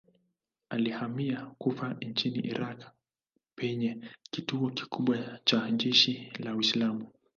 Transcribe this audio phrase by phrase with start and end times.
[0.69, 2.91] Alihamia Kufa nchini Irak
[3.55, 7.07] penye kituo kikubwa cha jeshi la Uislamu.